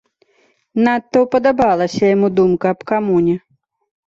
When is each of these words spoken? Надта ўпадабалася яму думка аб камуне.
Надта 0.87 1.21
ўпадабалася 1.25 2.01
яму 2.15 2.31
думка 2.41 2.65
аб 2.75 2.81
камуне. 2.95 3.37